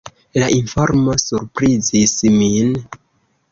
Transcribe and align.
La 0.43 0.45
informo 0.55 1.17
surprizis 1.25 2.17
min. 2.41 2.75